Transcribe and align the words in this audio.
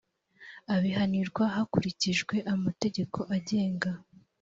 abihanirwa 0.75 1.43
hakurikijwe 1.55 2.35
amategeko 2.53 3.19
agenga 3.35 3.89